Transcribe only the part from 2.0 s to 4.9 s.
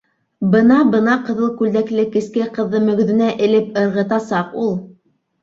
кескәй ҡыҙҙы мөгөҙөнә элеп ырғытасаҡ ул.